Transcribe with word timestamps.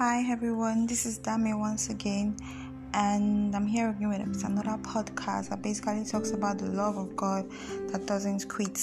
Hi 0.00 0.24
everyone, 0.30 0.86
this 0.86 1.04
is 1.04 1.18
Dami 1.18 1.54
once 1.58 1.90
again, 1.90 2.34
and 2.94 3.54
I'm 3.54 3.66
here 3.66 3.90
again 3.90 4.08
with 4.08 4.44
another 4.44 4.78
podcast 4.82 5.50
that 5.50 5.60
basically 5.60 6.06
talks 6.06 6.30
about 6.30 6.56
the 6.56 6.70
love 6.70 6.96
of 6.96 7.14
God 7.14 7.46
that 7.88 8.06
doesn't 8.06 8.48
quit. 8.48 8.78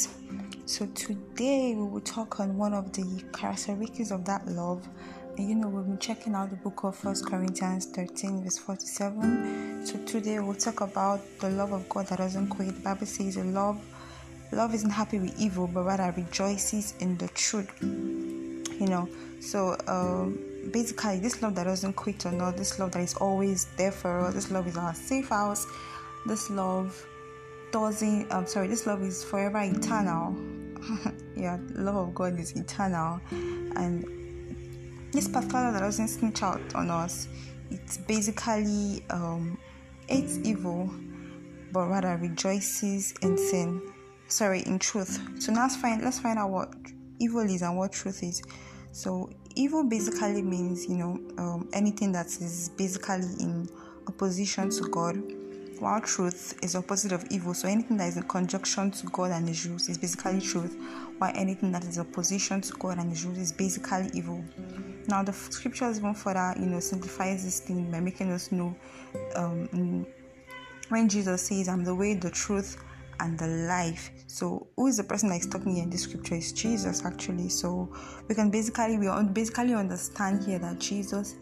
So 0.68 0.86
today 0.94 1.74
we 1.76 1.88
will 1.88 2.02
talk 2.02 2.40
on 2.40 2.56
one 2.56 2.76
of 2.76 2.94
the 2.94 3.24
characteristics 3.34 4.12
of 4.12 4.26
that 4.26 4.48
love. 4.48 4.88
And 5.40 5.50
you 5.50 5.56
know, 5.56 5.70
we've 5.70 5.88
been 5.88 5.98
checking 5.98 6.36
out 6.36 6.52
the 6.52 6.56
book 6.58 6.84
of 6.84 6.96
First 6.96 7.26
Corinthians 7.26 7.88
13, 7.88 8.44
verse 8.44 8.60
47. 8.60 9.88
So 9.88 9.98
today 10.06 10.38
we'll 10.38 10.54
talk 10.54 10.82
about 10.82 11.22
the 11.40 11.50
love 11.50 11.72
of 11.72 11.90
God 11.90 12.06
that 12.10 12.20
doesn't 12.20 12.50
quit. 12.50 12.76
The 12.76 12.82
Bible 12.82 13.08
says, 13.08 13.38
"Love, 13.38 13.84
love 14.52 14.72
isn't 14.76 14.92
happy 14.92 15.18
with 15.18 15.36
evil, 15.40 15.66
but 15.66 15.84
rather 15.84 16.14
rejoices 16.16 16.94
in 17.00 17.18
the 17.18 17.28
truth." 17.30 17.72
You 17.82 18.86
know, 18.86 19.10
so. 19.40 19.76
Um, 19.88 20.54
basically 20.72 21.20
this 21.20 21.42
love 21.42 21.56
that 21.56 21.66
doesn't 21.66 21.94
quit 21.94 22.26
or 22.26 22.32
not 22.32 22.58
this 22.58 22.80
love 22.80 22.92
that 22.92 23.02
is 23.02 23.14
always 23.16 23.66
there 23.78 23.92
for 23.92 24.20
us 24.22 24.34
this 24.34 24.52
love 24.52 24.68
is 24.68 24.78
our 24.78 24.94
safe 24.94 25.30
house 25.30 25.66
this 26.26 26.50
love 26.50 27.06
doesn't 27.72 28.32
i'm 28.32 28.46
sorry 28.48 28.68
this 28.68 28.86
love 28.86 29.02
is 29.02 29.24
forever 29.24 29.62
eternal. 29.62 30.36
Yeah 31.36 31.60
love 31.76 31.96
of 31.96 32.16
god 32.16 32.40
is 32.40 32.52
eternal. 32.54 33.20
And 33.32 34.06
this 35.12 35.28
particular 35.28 35.72
that 35.72 35.80
doesn't 35.80 36.08
snitch 36.08 36.42
out 36.42 36.62
on 36.76 36.90
us 36.90 37.28
it's 37.70 37.98
basically 37.98 39.04
um 39.10 39.58
it's 40.08 40.38
evil 40.40 40.90
but 41.72 41.88
rather 41.88 42.18
rejoices 42.18 43.14
in 43.22 43.38
sin. 43.38 43.82
Sorry 44.28 44.62
in 44.66 44.80
truth. 44.80 45.20
So 45.40 45.52
now 45.52 45.64
let's 45.64 45.76
find 45.76 46.02
let's 46.02 46.20
find 46.20 46.40
out 46.40 46.50
what 46.50 46.74
evil 47.20 47.42
is 47.42 47.62
and 47.62 47.78
what 47.78 47.92
truth 47.92 48.24
is. 48.24 48.42
So 48.92 49.30
evil 49.58 49.84
basically 49.84 50.42
means 50.42 50.88
you 50.88 50.96
know 50.96 51.20
um, 51.38 51.68
anything 51.74 52.12
that 52.12 52.28
is 52.28 52.70
basically 52.78 53.26
in 53.40 53.68
opposition 54.08 54.70
to 54.70 54.88
god 54.90 55.22
while 55.80 56.02
truth 56.02 56.58
is 56.64 56.76
opposite 56.76 57.12
of 57.12 57.24
evil. 57.30 57.54
So 57.54 57.68
anything 57.68 57.98
that 57.98 58.08
is 58.08 58.18
in 58.18 58.24
conjunction 58.24 58.90
to 58.90 59.08
god 59.08 59.32
and 59.32 59.48
his 59.48 59.66
rules 59.68 59.90
is 59.90 59.98
basically 59.98 60.42
truth 60.42 60.76
while 61.20 61.32
anything 61.36 61.72
that 61.72 61.84
is 61.84 62.00
opposition 62.00 62.62
to 62.62 62.74
god 62.74 62.98
and 62.98 63.10
his 63.12 63.24
rules 63.24 63.38
is 63.38 63.52
basically 63.52 64.10
evil. 64.14 64.44
Now 65.08 65.24
the 65.24 65.34
scriptures 65.34 66.00
even 66.00 66.14
further 66.14 66.56
you 66.60 66.66
know 66.66 66.80
simplifies 66.80 67.44
this 67.44 67.60
thing 67.60 67.92
by 67.92 68.00
making 68.00 68.32
us 68.32 68.52
know 68.52 68.76
um, 69.36 70.06
when 70.90 71.10
jesus 71.10 71.42
says 71.42 71.68
i'm 71.68 71.84
the 71.84 71.94
way 71.94 72.14
the 72.14 72.30
truth 72.30 72.78
and 73.20 73.38
the 73.38 73.48
life. 73.48 74.12
So, 74.28 74.68
who 74.76 74.88
is 74.88 74.98
the 74.98 75.04
person 75.04 75.30
that 75.30 75.40
is 75.40 75.48
talking 75.48 75.76
here 75.76 75.84
in 75.84 75.90
the 75.90 75.98
scripture? 75.98 76.36
Is 76.36 76.52
Jesus 76.52 77.06
actually. 77.06 77.50
So, 77.50 77.90
we 78.28 78.36
can 78.36 78.50
basically 78.50 78.98
we 78.98 79.08
basically 79.34 79.74
understand 79.74 80.44
here 80.44 80.60
that 80.60 80.80
Jesus 80.80 81.36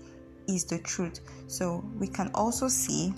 is 0.47 0.65
the 0.65 0.79
truth. 0.79 1.19
So, 1.47 1.83
we 1.99 2.07
can 2.07 2.31
also 2.33 2.67
see 2.67 3.13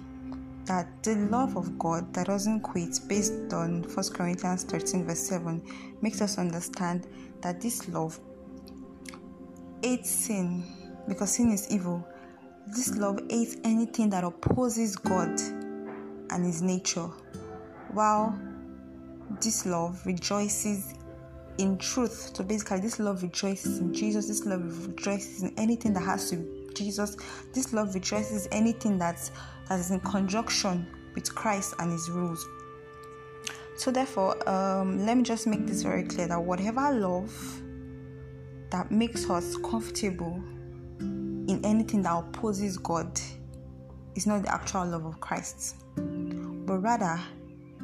that 0.65 0.87
the 1.03 1.15
love 1.31 1.55
of 1.55 1.79
God 1.79 2.13
that 2.13 2.27
doesn't 2.27 2.61
quit, 2.61 2.99
based 3.07 3.53
on 3.53 3.83
1 3.83 4.05
Corinthians 4.13 4.63
13 4.63 5.05
verse 5.05 5.19
7, 5.19 5.61
makes 6.01 6.21
us 6.21 6.37
understand 6.37 7.07
that 7.41 7.61
this 7.61 7.87
love 7.89 8.19
hates 9.81 10.09
sin 10.09 10.63
because 11.07 11.31
sin 11.31 11.51
is 11.51 11.69
evil. 11.71 12.05
This 12.75 12.95
love 12.97 13.19
hates 13.29 13.55
anything 13.63 14.09
that 14.09 14.25
opposes 14.25 14.97
God 14.97 15.39
and 16.29 16.45
His 16.45 16.61
nature 16.61 17.09
while 17.93 18.37
this 19.41 19.65
love 19.65 20.05
rejoices 20.05 20.93
in 21.57 21.77
truth. 21.77 22.31
So 22.35 22.43
basically, 22.43 22.81
this 22.81 22.99
love 22.99 23.23
rejoices 23.23 23.79
in 23.79 23.93
Jesus. 23.93 24.27
This 24.27 24.45
love 24.45 24.87
rejoices 24.87 25.43
in 25.43 25.53
anything 25.57 25.93
that 25.93 26.03
has 26.03 26.29
to 26.29 26.69
Jesus. 26.73 27.17
This 27.53 27.73
love 27.73 27.93
rejoices 27.93 28.47
anything 28.51 28.97
that's 28.97 29.31
that 29.69 29.79
is 29.79 29.91
in 29.91 29.99
conjunction 30.01 30.87
with 31.15 31.33
Christ 31.33 31.73
and 31.79 31.91
His 31.91 32.09
rules. 32.09 32.45
So 33.75 33.91
therefore, 33.91 34.47
um, 34.49 35.05
let 35.05 35.17
me 35.17 35.23
just 35.23 35.45
make 35.45 35.67
this 35.67 35.83
very 35.83 36.03
clear 36.03 36.27
that 36.27 36.41
whatever 36.41 36.91
love 36.91 37.61
that 38.71 38.91
makes 38.91 39.29
us 39.29 39.55
comfortable 39.57 40.41
in 40.99 41.61
anything 41.63 42.01
that 42.03 42.13
opposes 42.17 42.77
God 42.77 43.19
is 44.15 44.25
not 44.25 44.43
the 44.43 44.53
actual 44.53 44.85
love 44.87 45.05
of 45.05 45.19
Christ, 45.19 45.75
but 45.95 46.79
rather 46.79 47.19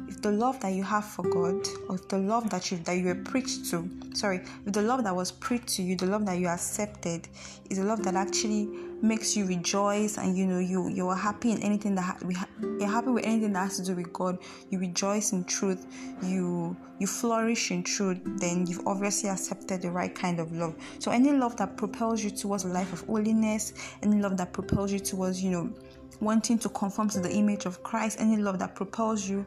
if 0.08 0.20
the 0.22 0.30
love 0.30 0.60
that 0.60 0.72
you 0.72 0.82
have 0.82 1.04
for 1.04 1.22
God, 1.22 1.66
or 1.88 1.98
the 2.08 2.18
love 2.18 2.50
that 2.50 2.70
you 2.70 2.78
that 2.78 2.96
you 2.96 3.04
were 3.04 3.14
preached 3.14 3.70
to, 3.70 3.88
sorry, 4.14 4.40
if 4.66 4.72
the 4.72 4.82
love 4.82 5.04
that 5.04 5.14
was 5.14 5.32
preached 5.32 5.68
to 5.68 5.82
you, 5.82 5.96
the 5.96 6.06
love 6.06 6.26
that 6.26 6.38
you 6.38 6.46
accepted, 6.46 7.28
is 7.70 7.78
a 7.78 7.84
love 7.84 8.02
that 8.04 8.14
actually 8.14 8.68
makes 9.02 9.36
you 9.36 9.46
rejoice, 9.46 10.18
and 10.18 10.36
you 10.36 10.46
know 10.46 10.58
you 10.58 10.88
you 10.88 11.08
are 11.08 11.16
happy 11.16 11.52
in 11.52 11.62
anything 11.62 11.94
that 11.94 12.22
we 12.22 12.34
ha- 12.34 12.48
you're 12.62 12.88
happy 12.88 13.10
with 13.10 13.24
anything 13.24 13.52
that 13.52 13.60
has 13.60 13.76
to 13.78 13.84
do 13.84 13.94
with 13.94 14.12
God. 14.12 14.38
You 14.70 14.78
rejoice 14.78 15.32
in 15.32 15.44
truth. 15.44 15.86
You 16.22 16.76
you 16.98 17.06
flourish 17.06 17.70
in 17.70 17.82
truth. 17.82 18.20
Then 18.24 18.66
you've 18.66 18.86
obviously 18.86 19.30
accepted 19.30 19.82
the 19.82 19.90
right 19.90 20.14
kind 20.14 20.40
of 20.40 20.52
love. 20.52 20.74
So 20.98 21.10
any 21.10 21.32
love 21.32 21.56
that 21.56 21.76
propels 21.76 22.22
you 22.22 22.30
towards 22.30 22.64
a 22.64 22.68
life 22.68 22.92
of 22.92 23.02
holiness, 23.06 23.72
any 24.02 24.20
love 24.20 24.36
that 24.36 24.52
propels 24.52 24.92
you 24.92 24.98
towards 24.98 25.42
you 25.42 25.50
know 25.50 25.72
wanting 26.20 26.58
to 26.58 26.68
conform 26.68 27.08
to 27.10 27.20
the 27.20 27.30
image 27.30 27.66
of 27.66 27.82
Christ, 27.82 28.18
any 28.20 28.36
love 28.36 28.58
that 28.58 28.74
propels 28.74 29.28
you 29.28 29.44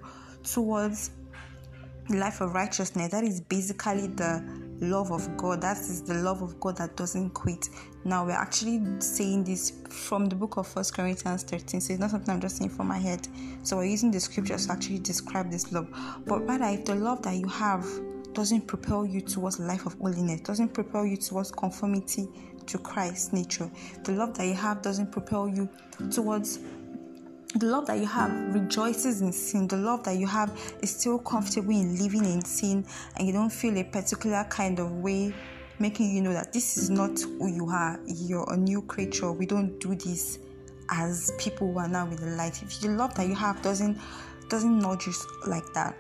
towards 0.53 1.12
life 2.09 2.41
of 2.41 2.53
righteousness. 2.53 3.12
That 3.12 3.24
is 3.24 3.41
basically 3.41 4.08
the 4.08 4.44
love 4.80 5.12
of 5.12 5.35
god. 5.38 5.62
That 5.62 5.78
is 5.78 6.02
the 6.03 6.16
love 6.16 6.41
of 6.41 6.59
god 6.59 6.78
that 6.78 6.96
doesn't 6.96 7.31
quit. 7.31 7.69
Now 8.06 8.25
we're 8.25 8.31
actually 8.31 8.81
saying 9.00 9.44
this 9.44 9.74
from 9.90 10.28
the 10.28 10.35
book 10.35 10.58
of 10.58 10.68
first 10.68 10.94
corinthians 10.94 11.44
13 11.44 11.81
so 11.81 11.94
it's 11.94 12.00
not 12.00 12.12
something 12.12 12.34
i'm 12.34 12.41
just 12.41 12.58
saying 12.58 12.69
from 12.69 12.88
my 12.88 12.97
head. 12.97 13.28
So 13.63 13.78
we're 13.78 13.85
using 13.85 14.12
the 14.12 14.19
scriptures 14.19 14.68
to 14.68 14.74
actually 14.74 15.00
describe 15.00 15.52
this 15.52 15.72
love. 15.72 15.88
But 16.25 16.47
rather 16.47 16.66
if 16.66 16.85
the 16.85 16.96
love 16.96 17.22
that 17.24 17.35
you 17.35 17.47
have 17.47 17.85
doesn't 18.38 18.68
propel 18.68 19.03
you 19.03 19.19
towards 19.19 19.59
life 19.59 19.88
of 19.88 19.96
holiness 19.96 20.41
doesn't 20.41 20.72
propel 20.72 21.03
you 21.03 21.18
towards 21.18 21.50
conformity 21.50 22.28
to 22.68 22.78
christ's 22.78 23.34
nature 23.34 23.68
the 24.03 24.12
love 24.12 24.38
that 24.38 24.46
you 24.46 24.53
have 24.53 24.79
doesn't 24.84 25.12
propel 25.12 25.50
you 25.50 25.68
towards 26.12 26.59
the 27.59 27.66
love 27.66 27.85
that 27.88 28.00
you 28.00 28.06
have 28.06 28.31
rejoices 28.53 29.22
in 29.22 29.31
sin. 29.31 29.68
The 29.68 29.78
love 29.78 30.03
that 30.03 30.18
you 30.18 30.28
have 30.28 30.51
is 30.81 30.95
still 30.95 31.19
comfortable 31.19 31.72
in 31.72 31.97
living 31.97 32.25
in 32.25 32.44
sin, 32.44 32.85
and 33.16 33.28
you 33.28 33.34
don't 33.34 33.51
feel 33.51 33.78
a 33.78 33.84
particular 33.84 34.45
kind 34.50 34.79
of 34.79 34.91
way, 34.91 35.34
making 35.79 36.16
you 36.16 36.22
know 36.22 36.34
that 36.34 36.53
this 36.53 36.78
is 36.78 36.90
not 36.90 37.19
who 37.19 37.47
you 37.47 37.67
are. 37.69 38.00
You're 38.06 38.51
a 38.53 38.57
new 38.57 38.81
creature. 38.84 39.31
We 39.31 39.46
don't 39.46 39.79
do 39.79 39.96
this 39.96 40.40
as 40.90 41.34
people 41.38 41.72
who 41.72 41.79
are 41.79 41.88
now 41.88 42.07
with 42.07 42.19
the 42.19 42.31
light. 42.35 42.62
If 42.62 42.79
the 42.79 42.90
love 42.90 43.13
that 43.16 43.28
you 43.28 43.35
have 43.35 43.62
doesn't 43.62 43.97
doesn't 44.50 44.79
nudge 44.79 45.07
you 45.07 45.13
like 45.46 45.73
that, 45.73 45.96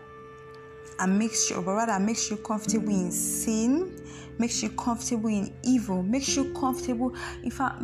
and 0.99 1.19
makes 1.19 1.49
you, 1.49 1.61
but 1.61 1.73
rather 1.73 1.99
makes 1.99 2.29
you 2.29 2.37
comfortable 2.37 2.89
in 2.89 3.11
sin, 3.11 4.01
makes 4.39 4.63
you 4.63 4.69
comfortable 4.69 5.29
in 5.29 5.53
evil, 5.63 6.01
makes 6.03 6.35
you 6.35 6.53
comfortable. 6.53 7.13
In 7.43 7.51
fact, 7.51 7.81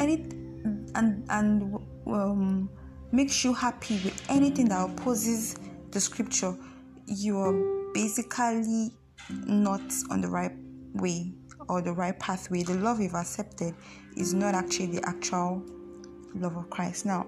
any 0.00 0.28
and 0.94 1.24
and 1.30 1.78
um, 2.06 2.70
makes 3.10 3.44
you 3.44 3.52
happy 3.52 4.00
with 4.04 4.22
anything 4.28 4.68
that 4.68 4.90
opposes 4.90 5.56
the 5.90 6.00
scripture, 6.00 6.56
you 7.06 7.38
are 7.38 7.92
basically 7.92 8.90
not 9.46 9.82
on 10.10 10.20
the 10.20 10.28
right 10.28 10.52
way 10.94 11.32
or 11.68 11.82
the 11.82 11.92
right 11.92 12.18
pathway. 12.18 12.62
The 12.62 12.74
love 12.74 13.00
you've 13.00 13.14
accepted 13.14 13.74
is 14.16 14.34
not 14.34 14.54
actually 14.54 14.98
the 14.98 15.06
actual 15.06 15.62
love 16.34 16.56
of 16.56 16.70
Christ. 16.70 17.06
Now, 17.06 17.26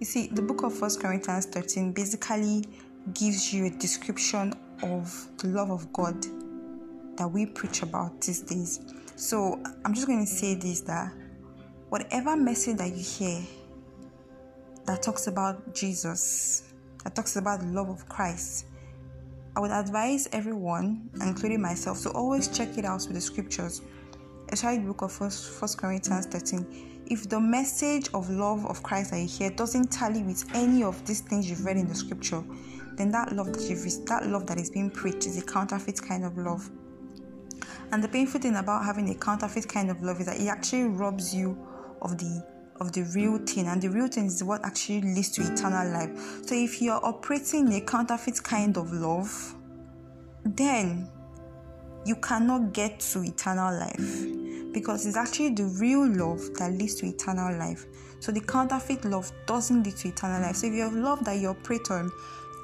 you 0.00 0.06
see, 0.06 0.28
the 0.28 0.42
book 0.42 0.62
of 0.62 0.76
First 0.76 1.00
Corinthians 1.00 1.46
13 1.46 1.92
basically 1.92 2.64
gives 3.12 3.52
you 3.52 3.66
a 3.66 3.70
description 3.70 4.52
of 4.82 5.28
the 5.38 5.48
love 5.48 5.70
of 5.70 5.92
God 5.92 6.24
that 7.16 7.28
we 7.28 7.46
preach 7.46 7.82
about 7.82 8.20
these 8.20 8.40
days. 8.40 8.80
So 9.16 9.62
I'm 9.84 9.94
just 9.94 10.06
going 10.06 10.24
to 10.24 10.30
say 10.30 10.54
this 10.54 10.80
that 10.82 11.12
whatever 11.94 12.36
message 12.36 12.76
that 12.76 12.88
you 12.88 13.04
hear 13.04 13.40
that 14.84 15.00
talks 15.00 15.28
about 15.28 15.72
Jesus, 15.72 16.72
that 17.04 17.14
talks 17.14 17.36
about 17.36 17.60
the 17.60 17.66
love 17.66 17.88
of 17.88 18.08
Christ, 18.08 18.66
I 19.54 19.60
would 19.60 19.70
advise 19.70 20.28
everyone, 20.32 21.08
including 21.20 21.62
myself, 21.62 22.02
to 22.02 22.10
always 22.10 22.48
check 22.48 22.76
it 22.78 22.84
out 22.84 23.04
with 23.06 23.14
the 23.14 23.20
scriptures, 23.20 23.80
especially 24.48 24.78
the 24.78 24.88
book 24.88 25.02
of 25.02 25.12
First, 25.12 25.50
First 25.50 25.78
Corinthians 25.78 26.26
13. 26.26 27.04
If 27.06 27.28
the 27.28 27.38
message 27.38 28.08
of 28.12 28.28
love 28.28 28.66
of 28.66 28.82
Christ 28.82 29.12
that 29.12 29.20
you 29.20 29.28
hear 29.28 29.50
doesn't 29.50 29.92
tally 29.92 30.24
with 30.24 30.44
any 30.52 30.82
of 30.82 31.06
these 31.06 31.20
things 31.20 31.48
you've 31.48 31.64
read 31.64 31.76
in 31.76 31.86
the 31.86 31.94
scripture, 31.94 32.42
then 32.96 33.12
that 33.12 33.32
love 33.32 33.52
that 33.52 33.70
you've 33.70 34.06
that 34.06 34.26
love 34.26 34.48
that 34.48 34.58
is 34.58 34.68
being 34.68 34.90
preached 34.90 35.26
is 35.26 35.40
a 35.40 35.44
counterfeit 35.44 36.02
kind 36.02 36.24
of 36.24 36.36
love. 36.38 36.68
And 37.92 38.02
the 38.02 38.08
painful 38.08 38.40
thing 38.40 38.56
about 38.56 38.84
having 38.84 39.10
a 39.10 39.14
counterfeit 39.14 39.68
kind 39.68 39.92
of 39.92 40.02
love 40.02 40.18
is 40.18 40.26
that 40.26 40.40
it 40.40 40.48
actually 40.48 40.88
robs 40.88 41.32
you 41.32 41.56
of 42.04 42.16
the 42.18 42.44
of 42.80 42.92
the 42.92 43.02
real 43.14 43.38
thing 43.38 43.66
and 43.68 43.80
the 43.80 43.88
real 43.88 44.08
thing 44.08 44.26
is 44.26 44.42
what 44.42 44.64
actually 44.64 45.00
leads 45.00 45.30
to 45.30 45.42
eternal 45.42 45.92
life 45.92 46.10
so 46.44 46.54
if 46.54 46.82
you're 46.82 47.04
operating 47.04 47.72
a 47.74 47.80
counterfeit 47.80 48.42
kind 48.42 48.76
of 48.76 48.92
love 48.92 49.54
then 50.44 51.08
you 52.04 52.16
cannot 52.16 52.72
get 52.72 53.00
to 53.00 53.22
eternal 53.22 53.78
life 53.78 54.26
because 54.74 55.06
it's 55.06 55.16
actually 55.16 55.50
the 55.50 55.64
real 55.80 56.06
love 56.06 56.52
that 56.58 56.72
leads 56.72 56.96
to 56.96 57.06
eternal 57.06 57.56
life. 57.56 57.86
So 58.20 58.32
the 58.32 58.40
counterfeit 58.40 59.04
love 59.04 59.30
doesn't 59.46 59.84
lead 59.84 59.96
to 59.98 60.08
eternal 60.08 60.42
life. 60.42 60.56
So 60.56 60.66
if 60.66 60.74
your 60.74 60.90
love 60.90 61.24
that 61.24 61.38
you 61.38 61.48
operate 61.48 61.90
on 61.90 62.10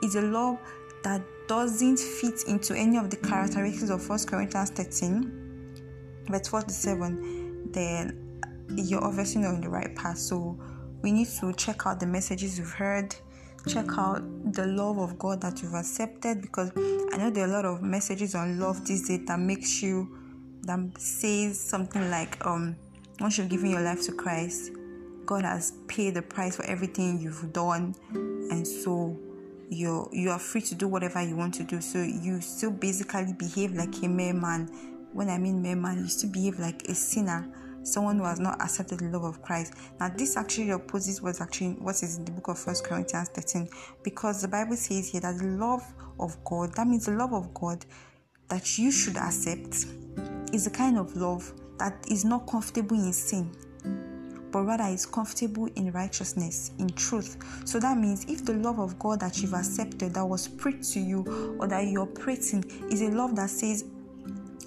is 0.03 0.17
a 0.17 0.23
love 0.23 0.59
that 1.05 1.23
doesn't 1.49 1.99
fit 1.99 2.43
into 2.49 2.75
any 2.75 2.99
of 2.99 3.09
the 3.09 3.17
characteristics 3.17 3.91
of 3.91 4.07
1 4.07 4.27
Corinthians 4.27 4.71
13, 4.71 6.25
verse 6.29 6.49
47, 6.49 7.71
then 7.73 8.30
you're 8.77 9.05
obviously 9.05 9.43
not 9.43 9.55
on 9.55 9.61
the 9.61 9.69
right 9.69 9.95
path. 9.95 10.19
So 10.19 10.59
we 11.03 11.13
need 11.13 11.29
to 11.41 11.53
check 11.55 11.87
out 11.87 12.01
the 12.01 12.07
messages 12.07 12.59
you've 12.59 12.73
heard, 12.73 13.15
check 13.67 13.87
out 13.99 14.23
the 14.53 14.67
love 14.67 14.99
of 14.99 15.19
God 15.19 15.41
that 15.43 15.63
you've 15.63 15.75
accepted 15.75 16.43
because 16.43 16.71
I 17.13 17.17
know 17.19 17.31
there 17.31 17.45
are 17.45 17.51
a 17.51 17.53
lot 17.53 17.65
of 17.65 17.83
messages 17.83 18.35
on 18.35 18.59
love 18.59 18.87
these 18.87 19.09
days 19.09 19.27
that 19.27 19.39
makes 19.39 19.83
you 19.83 20.17
that 20.63 20.79
says 20.99 21.59
something 21.59 22.11
like 22.11 22.45
um 22.47 22.77
once 23.19 23.39
you've 23.39 23.49
given 23.49 23.71
your 23.71 23.83
life 23.83 24.03
to 24.07 24.13
Christ, 24.13 24.73
God 25.27 25.45
has 25.45 25.75
paid 25.89 26.15
the 26.15 26.23
price 26.23 26.57
for 26.57 26.65
everything 26.65 27.21
you've 27.21 27.53
done 27.53 27.95
and 28.51 28.67
so 28.67 29.19
you're 29.69 30.09
you 30.13 30.31
are 30.31 30.39
free 30.39 30.63
to 30.63 30.75
do 30.75 30.89
whatever 30.89 31.23
you 31.23 31.37
want 31.37 31.55
to 31.55 31.65
do. 31.65 31.81
So 31.81 32.03
you 32.03 32.41
still 32.41 32.71
basically 32.71 33.35
behave 33.35 33.73
like 33.73 33.95
a 34.03 34.09
mere 34.09 34.35
man. 34.35 34.69
When 35.13 35.29
I 35.29 35.39
mean 35.39 35.61
mere 35.61 35.77
man, 35.77 35.99
you 35.99 36.09
still 36.09 36.31
behave 36.31 36.59
like 36.59 36.83
a 36.89 36.95
sinner 36.95 37.49
someone 37.83 38.19
who 38.19 38.25
has 38.25 38.41
not 38.41 38.61
accepted 38.61 39.01
the 39.01 39.07
love 39.07 39.25
of 39.25 39.43
Christ. 39.43 39.75
Now, 39.99 40.11
this 40.15 40.37
actually 40.37 40.71
opposes 40.71 41.23
what's 41.23 41.41
actually 41.41 41.73
what 41.75 42.03
is 42.03 42.19
in 42.19 42.25
the 42.25 42.33
book 42.33 42.49
of 42.49 42.59
First 42.59 42.85
Corinthians 42.85 43.29
13, 43.31 43.69
because 44.03 44.43
the 44.43 44.49
Bible 44.49 44.77
says 44.77 45.11
here 45.11 45.21
that 45.21 45.39
the 45.39 45.47
love 45.47 45.83
of 46.19 46.37
God, 46.45 46.75
that 46.75 46.87
means 46.87 47.07
the 47.07 47.13
love 47.13 47.33
of 47.33 47.53
God 47.55 47.85
that 48.49 48.79
you 48.79 48.91
should 48.91 49.17
accept, 49.17 49.87
is 50.53 50.65
the 50.65 50.71
kind 50.71 50.99
of 50.99 51.17
love 51.17 51.53
that 51.79 52.05
is 52.11 52.25
not 52.25 52.47
comfortable 52.47 52.97
in 52.97 53.13
sin. 53.13 53.51
But 54.53 54.65
rather 54.65 54.93
is 54.93 55.07
comfortable 55.07 55.67
in 55.77 55.93
righteousness, 55.93 56.73
in 56.79 56.89
truth. 56.89 57.37
So 57.65 57.79
that 57.79 57.97
means 57.97 58.25
if 58.25 58.45
the 58.45 58.55
love 58.55 58.81
of 58.81 58.99
God 58.99 59.21
that 59.21 59.41
you've 59.41 59.55
accepted, 59.55 60.13
that 60.15 60.27
was 60.27 60.49
preached 60.49 60.93
to 60.95 61.01
you, 61.01 61.57
or 61.61 61.69
that 61.69 61.87
you're 61.87 62.03
operating, 62.03 62.65
is 62.91 63.01
a 63.01 63.11
love 63.11 63.37
that 63.37 63.49
says, 63.49 63.85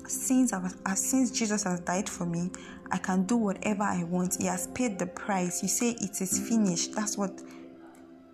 since, 0.07 0.54
since 0.95 1.31
Jesus 1.31 1.63
has 1.63 1.81
died 1.81 2.07
for 2.07 2.25
me, 2.25 2.50
I 2.94 2.98
can 2.98 3.24
do 3.24 3.38
whatever 3.38 3.81
I 3.81 4.04
want. 4.04 4.38
He 4.40 4.45
has 4.45 4.68
paid 4.68 5.00
the 5.00 5.07
price. 5.07 5.63
You 5.63 5.68
say 5.68 5.98
it 6.00 6.22
is 6.22 6.48
finished. 6.48 6.94
That's 6.94 7.18
what 7.18 7.42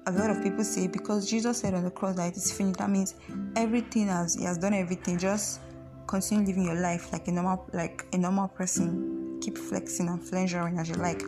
a 0.06 0.12
lot 0.12 0.30
of 0.30 0.44
people 0.44 0.66
say 0.66 0.88
because 0.88 1.30
Jesus 1.30 1.60
said 1.60 1.74
on 1.74 1.86
the 1.86 1.92
cross 1.92 2.18
that 2.18 2.34
it 2.34 2.36
is 2.36 2.52
finished. 2.52 2.78
That 2.80 2.90
means 2.90 3.16
everything 3.56 4.08
has 4.08 4.36
he 4.36 4.44
has 4.44 4.58
done 4.58 4.74
everything. 4.74 5.18
Just 5.18 5.62
continue 6.08 6.46
living 6.46 6.66
your 6.66 6.76
life 6.76 7.14
like 7.14 7.30
a 7.30 7.32
normal 7.32 7.70
like 7.72 8.06
a 8.12 8.18
normal 8.18 8.50
person. 8.50 9.40
Keep 9.42 9.58
flexing 9.58 10.10
and 10.10 10.22
flangering 10.22 10.78
as 10.78 10.90
you 10.90 10.96
like. 10.96 11.24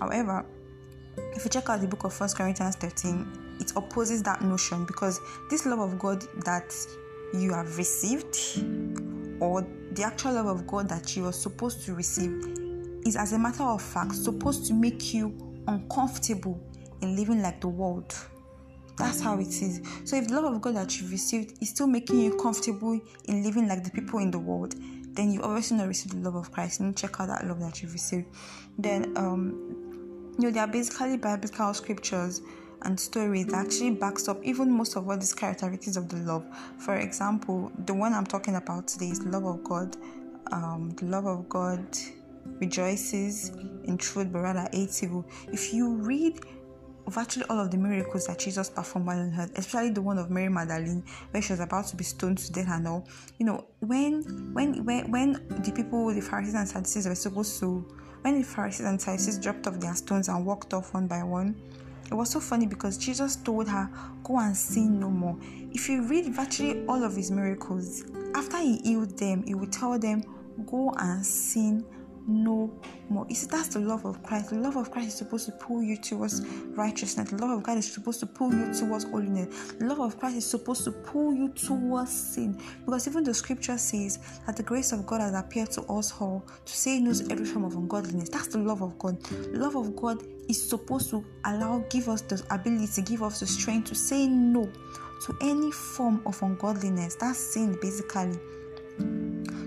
However, 0.00 0.44
if 1.36 1.44
you 1.44 1.50
check 1.50 1.68
out 1.68 1.80
the 1.80 1.86
book 1.86 2.02
of 2.02 2.12
First 2.12 2.36
Corinthians 2.36 2.74
13, 2.74 3.58
it 3.60 3.72
opposes 3.76 4.24
that 4.24 4.42
notion 4.42 4.84
because 4.86 5.20
this 5.50 5.66
love 5.66 5.78
of 5.78 6.00
God 6.00 6.22
that 6.44 6.74
you 7.32 7.52
have 7.52 7.78
received 7.78 8.34
or 9.40 9.66
the 9.92 10.02
actual 10.02 10.34
love 10.34 10.46
of 10.46 10.66
God 10.66 10.88
that 10.88 11.16
you 11.16 11.26
are 11.26 11.32
supposed 11.32 11.84
to 11.86 11.94
receive 11.94 12.44
is, 13.06 13.16
as 13.16 13.32
a 13.32 13.38
matter 13.38 13.64
of 13.64 13.82
fact, 13.82 14.14
supposed 14.14 14.66
to 14.66 14.74
make 14.74 15.14
you 15.14 15.36
uncomfortable 15.66 16.60
in 17.02 17.16
living 17.16 17.42
like 17.42 17.60
the 17.60 17.68
world. 17.68 18.14
That's 18.96 19.20
how 19.20 19.38
it 19.38 19.48
is. 19.48 19.80
So, 20.04 20.16
if 20.16 20.28
the 20.28 20.40
love 20.40 20.52
of 20.52 20.60
God 20.60 20.76
that 20.76 21.00
you've 21.00 21.10
received 21.10 21.62
is 21.62 21.70
still 21.70 21.86
making 21.86 22.20
you 22.20 22.36
comfortable 22.36 23.00
in 23.24 23.42
living 23.42 23.66
like 23.66 23.82
the 23.82 23.90
people 23.90 24.18
in 24.18 24.30
the 24.30 24.38
world, 24.38 24.74
then 25.14 25.32
you've 25.32 25.42
obviously 25.42 25.78
not 25.78 25.88
received 25.88 26.14
the 26.14 26.20
love 26.20 26.34
of 26.34 26.52
Christ. 26.52 26.80
And 26.80 26.96
check 26.96 27.18
out 27.18 27.28
that 27.28 27.46
love 27.46 27.60
that 27.60 27.82
you've 27.82 27.94
received. 27.94 28.26
Then, 28.78 29.16
um, 29.16 30.34
you 30.38 30.44
know, 30.44 30.50
there 30.50 30.64
are 30.64 30.68
basically 30.68 31.16
biblical 31.16 31.72
scriptures 31.72 32.42
and 32.82 32.98
stories 32.98 33.46
that 33.46 33.66
actually 33.66 33.90
backs 33.90 34.28
up 34.28 34.42
even 34.42 34.70
most 34.70 34.96
of 34.96 35.06
what 35.06 35.20
these 35.20 35.34
characteristics 35.34 35.96
of 35.96 36.08
the 36.08 36.16
love. 36.16 36.44
For 36.78 36.96
example, 36.96 37.70
the 37.86 37.94
one 37.94 38.12
I'm 38.12 38.26
talking 38.26 38.56
about 38.56 38.88
today 38.88 39.08
is 39.08 39.22
love 39.24 39.44
of 39.44 39.62
God. 39.64 39.96
Um, 40.52 40.90
the 40.96 41.06
love 41.06 41.26
of 41.26 41.48
God 41.48 41.84
rejoices 42.58 43.50
in 43.84 43.98
truth, 43.98 44.32
but 44.32 44.40
rather 44.40 44.68
hates 44.72 45.02
evil. 45.02 45.24
If 45.52 45.72
you 45.72 45.94
read 45.94 46.40
virtually 47.08 47.44
all 47.48 47.58
of 47.58 47.70
the 47.70 47.76
miracles 47.76 48.26
that 48.26 48.38
Jesus 48.38 48.70
performed 48.70 49.06
while 49.06 49.18
on 49.18 49.34
earth, 49.38 49.52
especially 49.56 49.90
the 49.90 50.02
one 50.02 50.18
of 50.18 50.30
Mary 50.30 50.48
Magdalene, 50.48 51.04
where 51.30 51.42
she 51.42 51.52
was 51.52 51.60
about 51.60 51.86
to 51.86 51.96
be 51.96 52.04
stoned 52.04 52.38
to 52.38 52.52
death 52.52 52.68
and 52.68 52.86
all. 52.86 53.08
You 53.38 53.46
know, 53.46 53.66
when 53.80 54.22
when 54.52 54.84
when 54.84 55.10
when 55.10 55.32
the 55.32 55.72
people, 55.74 56.12
the 56.12 56.20
Pharisees 56.20 56.54
and 56.54 56.68
Sadducees 56.68 57.06
were 57.06 57.14
supposed 57.14 57.58
to, 57.60 57.86
when 58.22 58.38
the 58.38 58.44
Pharisees 58.44 58.86
and 58.86 59.00
Sadducees 59.00 59.38
dropped 59.38 59.66
off 59.66 59.80
their 59.80 59.94
stones 59.94 60.28
and 60.28 60.44
walked 60.46 60.72
off 60.74 60.94
one 60.94 61.06
by 61.06 61.22
one, 61.22 61.60
it 62.06 62.14
was 62.14 62.30
so 62.30 62.40
funny 62.40 62.66
because 62.66 62.96
Jesus 62.96 63.36
told 63.36 63.68
her, 63.68 63.90
Go 64.22 64.38
and 64.38 64.56
sin 64.56 65.00
no 65.00 65.10
more. 65.10 65.36
If 65.72 65.88
you 65.88 66.02
read 66.02 66.34
virtually 66.34 66.84
all 66.86 67.02
of 67.04 67.16
his 67.16 67.30
miracles, 67.30 68.04
after 68.34 68.58
he 68.58 68.78
healed 68.78 69.18
them, 69.18 69.42
he 69.44 69.54
would 69.54 69.72
tell 69.72 69.98
them, 69.98 70.22
Go 70.66 70.92
and 70.98 71.24
sin 71.24 71.84
no 72.30 72.72
more. 73.08 73.26
See, 73.30 73.46
that's 73.46 73.68
the 73.68 73.80
love 73.80 74.04
of 74.04 74.22
Christ. 74.22 74.50
The 74.50 74.58
love 74.58 74.76
of 74.76 74.90
Christ 74.90 75.08
is 75.08 75.14
supposed 75.14 75.46
to 75.46 75.52
pull 75.52 75.82
you 75.82 75.96
towards 75.96 76.46
righteousness. 76.76 77.30
The 77.30 77.36
love 77.36 77.50
of 77.50 77.62
God 77.62 77.78
is 77.78 77.92
supposed 77.92 78.20
to 78.20 78.26
pull 78.26 78.54
you 78.54 78.72
towards 78.72 79.04
holiness. 79.04 79.72
The 79.72 79.86
love 79.86 80.00
of 80.00 80.18
Christ 80.18 80.36
is 80.36 80.46
supposed 80.46 80.84
to 80.84 80.92
pull 80.92 81.34
you 81.34 81.48
towards 81.50 82.10
sin. 82.10 82.60
Because 82.84 83.08
even 83.08 83.24
the 83.24 83.34
scripture 83.34 83.76
says 83.76 84.40
that 84.46 84.56
the 84.56 84.62
grace 84.62 84.92
of 84.92 85.06
God 85.06 85.20
has 85.20 85.34
appeared 85.34 85.70
to 85.72 85.82
us 85.82 86.12
all 86.20 86.46
to 86.64 86.72
say 86.72 87.00
no 87.00 87.10
every 87.30 87.44
form 87.44 87.64
of 87.64 87.74
ungodliness. 87.74 88.28
That's 88.28 88.48
the 88.48 88.58
love 88.58 88.82
of 88.82 88.98
God. 88.98 89.20
The 89.24 89.58
love 89.58 89.76
of 89.76 89.96
God 89.96 90.22
is 90.48 90.68
supposed 90.68 91.10
to 91.10 91.24
allow, 91.44 91.84
give 91.90 92.08
us 92.08 92.22
the 92.22 92.42
ability, 92.50 93.02
give 93.02 93.22
us 93.22 93.40
the 93.40 93.46
strength 93.46 93.88
to 93.88 93.94
say 93.94 94.26
no 94.26 94.70
to 95.26 95.36
any 95.42 95.70
form 95.70 96.22
of 96.26 96.40
ungodliness. 96.42 97.16
That's 97.16 97.38
sin 97.38 97.76
basically. 97.80 98.38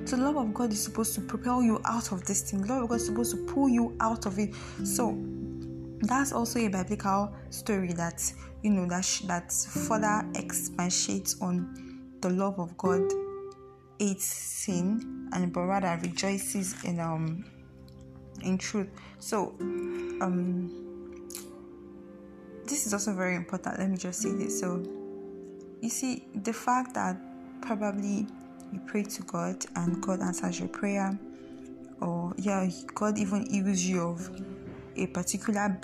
So 0.05 0.17
the 0.17 0.23
love 0.23 0.35
of 0.37 0.53
God 0.53 0.71
is 0.71 0.83
supposed 0.83 1.15
to 1.15 1.21
propel 1.21 1.63
you 1.63 1.81
out 1.85 2.11
of 2.11 2.25
this 2.25 2.49
thing. 2.49 2.61
The 2.61 2.67
love 2.73 2.83
of 2.83 2.89
God 2.89 2.95
is 2.95 3.05
supposed 3.05 3.31
to 3.31 3.53
pull 3.53 3.69
you 3.69 3.95
out 3.99 4.25
of 4.25 4.37
it. 4.37 4.53
So 4.83 5.17
that's 6.01 6.33
also 6.33 6.59
a 6.59 6.67
biblical 6.67 7.33
story 7.49 7.93
that 7.93 8.21
you 8.61 8.71
know 8.71 8.85
that 8.87 9.05
sh- 9.05 9.21
that 9.21 9.51
further 9.51 10.25
expatiates 10.35 11.41
on 11.41 12.17
the 12.21 12.29
love 12.29 12.59
of 12.59 12.77
God 12.77 13.01
hates 13.99 14.25
sin 14.25 15.29
and 15.33 15.53
but 15.53 15.61
rather 15.61 15.97
rejoices 16.01 16.83
in 16.83 16.99
um 16.99 17.45
in 18.43 18.57
truth. 18.57 18.89
So 19.19 19.55
um 20.21 20.79
this 22.65 22.85
is 22.85 22.93
also 22.93 23.13
very 23.13 23.35
important. 23.35 23.79
Let 23.79 23.89
me 23.89 23.97
just 23.97 24.21
say 24.21 24.31
this. 24.31 24.59
So 24.59 24.83
you 25.81 25.89
see 25.89 26.27
the 26.33 26.53
fact 26.53 26.93
that 26.95 27.17
probably 27.61 28.27
you 28.73 28.81
pray 28.87 29.03
to 29.03 29.21
God 29.23 29.63
and 29.75 30.01
God 30.01 30.21
answers 30.21 30.59
your 30.59 30.69
prayer, 30.69 31.17
or 32.01 32.33
yeah, 32.37 32.67
God 32.95 33.17
even 33.17 33.45
heals 33.49 33.81
you 33.81 34.01
of 34.01 34.29
a 34.95 35.07
particular 35.07 35.79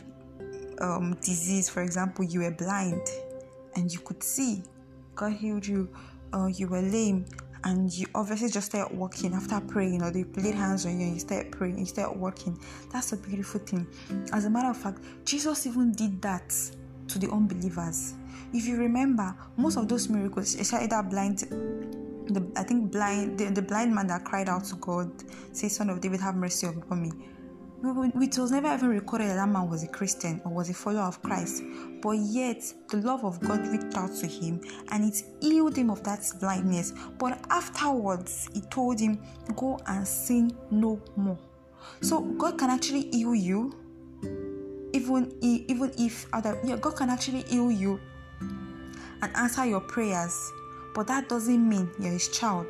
um, 0.81 1.15
disease. 1.21 1.69
For 1.69 1.83
example, 1.83 2.25
you 2.25 2.41
were 2.41 2.51
blind 2.51 3.07
and 3.75 3.91
you 3.91 3.99
could 3.99 4.23
see, 4.23 4.63
God 5.15 5.33
healed 5.33 5.65
you, 5.65 5.89
or 6.33 6.49
you 6.49 6.67
were 6.67 6.81
lame 6.81 7.25
and 7.65 7.91
you 7.91 8.07
obviously 8.15 8.49
just 8.49 8.67
start 8.67 8.93
walking 8.93 9.33
after 9.33 9.59
praying 9.59 10.01
or 10.01 10.11
they 10.11 10.23
laid 10.37 10.55
hands 10.55 10.85
on 10.85 10.99
you 10.99 11.05
and 11.05 11.13
you 11.15 11.19
start 11.19 11.51
praying 11.51 11.77
you 11.77 11.85
start 11.85 12.15
walking. 12.15 12.57
That's 12.91 13.11
a 13.11 13.17
beautiful 13.17 13.59
thing. 13.59 13.85
As 14.31 14.45
a 14.45 14.49
matter 14.49 14.69
of 14.69 14.77
fact 14.77 14.99
jesus 15.25 15.67
even 15.67 15.91
did 15.91 16.21
that 16.21 16.53
to 17.09 17.19
the 17.19 17.29
unbelievers. 17.29 18.13
If 18.53 18.65
you 18.65 18.77
remember 18.77 19.35
most 19.57 19.77
of 19.77 19.87
those 19.87 20.07
miracles 20.09 20.55
especially 20.55 20.87
that 20.87 21.09
blind 21.09 21.43
the 22.29 22.51
I 22.55 22.63
think 22.63 22.91
blind 22.91 23.39
the, 23.39 23.45
the 23.45 23.61
blind 23.61 23.93
man 23.93 24.07
that 24.07 24.25
cried 24.25 24.49
out 24.49 24.65
to 24.65 24.75
God, 24.75 25.11
say, 25.51 25.67
Son 25.67 25.89
of 25.89 26.01
David, 26.01 26.19
have 26.21 26.35
mercy 26.35 26.67
upon 26.67 27.01
me. 27.01 27.11
It 27.81 28.37
was 28.37 28.51
never 28.51 28.73
even 28.73 28.89
recorded 28.89 29.29
that 29.29 29.35
that 29.35 29.47
man 29.47 29.69
was 29.69 29.83
a 29.83 29.87
Christian 29.87 30.41
or 30.43 30.51
was 30.51 30.69
a 30.69 30.73
follower 30.73 31.03
of 31.03 31.21
Christ, 31.21 31.63
but 32.01 32.11
yet 32.11 32.61
the 32.89 32.97
love 32.97 33.23
of 33.23 33.39
God 33.39 33.65
reached 33.67 33.95
out 33.95 34.13
to 34.15 34.27
him 34.27 34.59
and 34.91 35.05
it 35.05 35.23
healed 35.39 35.77
him 35.77 35.89
of 35.89 36.03
that 36.03 36.29
blindness. 36.41 36.91
But 37.17 37.39
afterwards, 37.49 38.49
he 38.53 38.61
told 38.61 38.99
him, 38.99 39.23
Go 39.55 39.79
and 39.87 40.05
sin 40.05 40.57
no 40.71 41.01
more. 41.15 41.39
So 42.01 42.19
God 42.21 42.57
can 42.57 42.69
actually 42.69 43.09
heal 43.11 43.33
you, 43.33 43.73
even 44.91 45.33
if, 45.41 45.69
even 45.69 45.93
if 45.97 46.25
other 46.33 46.59
yeah, 46.65 46.75
God 46.75 46.97
can 46.97 47.09
actually 47.09 47.43
heal 47.43 47.71
you 47.71 47.97
and 49.21 49.35
answer 49.37 49.65
your 49.65 49.81
prayers 49.81 50.51
but 50.99 51.07
that 51.07 51.29
doesn't 51.29 51.69
mean 51.69 51.89
you're 51.97 52.11
his 52.11 52.27
child. 52.27 52.67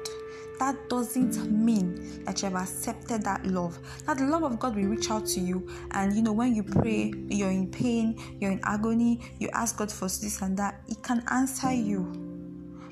That 0.59 0.87
doesn't 0.87 1.51
mean 1.51 2.23
that 2.25 2.39
you 2.39 2.49
have 2.49 2.61
accepted 2.61 3.23
that 3.23 3.43
love. 3.43 3.79
That 4.05 4.19
the 4.19 4.25
love 4.25 4.43
of 4.43 4.59
God 4.59 4.75
will 4.75 4.83
reach 4.83 5.09
out 5.09 5.25
to 5.29 5.39
you, 5.39 5.67
and 5.93 6.13
you 6.13 6.21
know, 6.21 6.33
when 6.33 6.53
you 6.53 6.61
pray, 6.61 7.11
you're 7.27 7.49
in 7.49 7.71
pain, 7.71 8.21
you're 8.39 8.51
in 8.51 8.59
agony, 8.65 9.19
you 9.39 9.49
ask 9.53 9.77
God 9.77 9.91
for 9.91 10.05
this 10.05 10.43
and 10.43 10.55
that, 10.57 10.79
He 10.87 10.93
can 10.93 11.23
answer 11.31 11.73
you. 11.73 12.03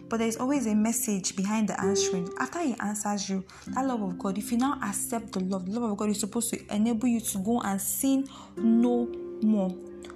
but 0.10 0.18
there 0.18 0.28
is 0.28 0.38
always 0.38 0.66
a 0.66 0.74
message 0.74 1.36
behind 1.36 1.70
the 1.70 1.80
answering. 1.82 2.28
After 2.40 2.64
He 2.64 2.74
answers 2.80 3.30
you, 3.30 3.46
that 3.68 3.86
love 3.86 4.02
of 4.02 4.18
God, 4.18 4.40
if 4.40 4.52
you 4.52 4.58
now 4.58 4.80
accept 4.84 5.34
the 5.34 5.42
love, 5.42 5.68
the 5.68 5.80
love 5.80 5.92
of 5.92 5.98
God 5.98 6.10
is 6.10 6.20
supposed 6.20 6.50
to 6.50 6.74
enable 6.74 7.08
you 7.08 7.20
to 7.20 7.38
go 7.38 7.62
and 7.62 7.80
sin 7.80 8.28
no 8.56 9.06
more. 9.44 9.70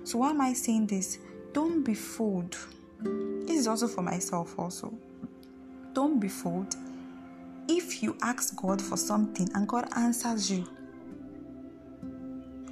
So, 0.04 0.18
why 0.18 0.32
am 0.32 0.42
I 0.42 0.54
saying 0.54 0.88
this? 0.88 1.20
Don't 1.54 1.84
be 1.84 1.94
fooled. 1.94 2.58
This 3.52 3.60
is 3.60 3.68
also 3.68 3.88
for 3.88 4.02
myself, 4.02 4.58
also. 4.58 4.98
Don't 5.94 6.20
be 6.20 6.28
fooled. 6.28 6.76
If 7.68 8.02
you 8.02 8.18
ask 8.22 8.56
God 8.56 8.82
for 8.82 8.98
something 8.98 9.50
and 9.54 9.68
God 9.68 9.88
answers 9.96 10.50
you, 10.50 10.66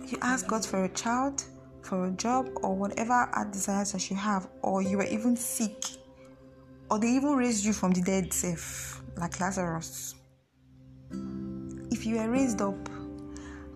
you 0.08 0.18
ask 0.22 0.48
God 0.48 0.66
for 0.66 0.86
a 0.86 0.90
child, 0.90 1.44
for 1.82 2.08
a 2.08 2.12
job, 2.12 2.50
or 2.64 2.76
whatever 2.76 3.30
desires 3.52 3.92
that 3.92 4.10
you 4.10 4.16
have, 4.16 4.48
or 4.62 4.82
you 4.82 4.98
were 4.98 5.06
even 5.06 5.36
sick, 5.36 5.86
or 6.90 7.00
they 7.00 7.10
even 7.10 7.36
raised 7.36 7.64
you 7.64 7.74
from 7.74 7.92
the 7.92 8.02
dead, 8.02 8.34
safe, 8.34 9.02
like 9.18 9.40
Lazarus. 9.40 10.16
If 11.92 12.06
you 12.06 12.18
were 12.18 12.30
raised 12.30 12.62
up, 12.62 12.90